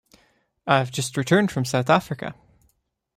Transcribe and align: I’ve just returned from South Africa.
I’ve 0.65 0.89
just 0.89 1.15
returned 1.15 1.51
from 1.51 1.63
South 1.63 1.87
Africa. 1.87 2.33